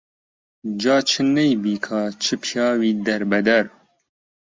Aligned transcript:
جا 0.81 0.95
چ 1.09 1.11
نەی 1.35 1.51
بیکا 1.63 2.01
چ 2.23 2.25
پیاوی 2.43 2.91
دەربەدەر 3.05 3.65